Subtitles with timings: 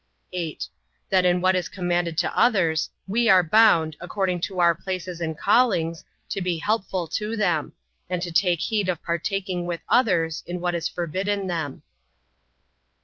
[0.33, 0.67] 8.
[1.11, 5.37] That in what is commanded to others, we are bound, according to our places and
[5.37, 7.73] callings, to be helpful to them;
[8.09, 11.83] and to take heed of partaking with others in what is forbidden them.